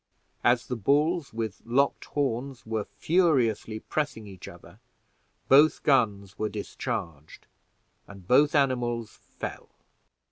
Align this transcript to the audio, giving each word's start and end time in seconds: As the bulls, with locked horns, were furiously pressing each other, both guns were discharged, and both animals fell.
As 0.43 0.65
the 0.65 0.75
bulls, 0.75 1.31
with 1.31 1.61
locked 1.63 2.05
horns, 2.05 2.65
were 2.65 2.85
furiously 2.85 3.77
pressing 3.81 4.25
each 4.25 4.47
other, 4.47 4.79
both 5.47 5.83
guns 5.83 6.39
were 6.39 6.49
discharged, 6.49 7.45
and 8.07 8.27
both 8.27 8.55
animals 8.55 9.11
fell. 9.15 9.69